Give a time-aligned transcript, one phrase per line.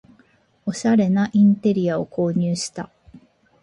[0.65, 2.89] おしゃれなインテリアを購入した